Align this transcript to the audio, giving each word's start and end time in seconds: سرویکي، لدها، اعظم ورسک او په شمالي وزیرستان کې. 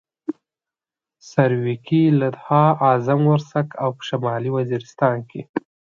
سرویکي، 1.29 2.03
لدها، 2.19 2.63
اعظم 2.87 3.21
ورسک 3.31 3.67
او 3.83 3.89
په 3.97 4.03
شمالي 4.07 4.49
وزیرستان 4.57 5.17
کې. 5.29 5.41